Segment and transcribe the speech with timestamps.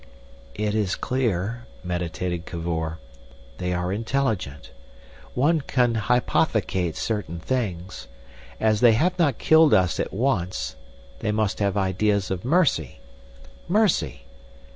[0.55, 2.97] "It is clear," meditated Cavor,
[3.59, 4.71] "they are intelligent.
[5.35, 8.07] One can hypothecate certain things.
[8.59, 10.75] As they have not killed us at once,
[11.19, 12.97] they must have ideas of mercy.
[13.67, 14.23] Mercy!